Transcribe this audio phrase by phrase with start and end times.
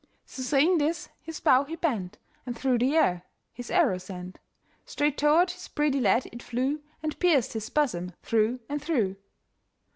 [0.25, 2.17] So, saying this, his bow he bent,
[2.47, 3.21] And through the air
[3.53, 4.39] his arrow sent;
[4.83, 9.17] Straight toward this pretty lad it flew, And pierced his bosom through and through.